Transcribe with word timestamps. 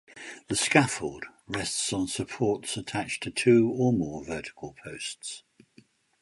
The 0.47 0.55
scaffold 0.55 1.25
rests 1.45 1.93
on 1.93 2.07
supports 2.07 2.75
attached 2.75 3.21
to 3.21 3.29
two 3.29 3.69
or 3.69 3.93
more 3.93 4.25
vertical 4.25 4.75
posts. 4.83 5.43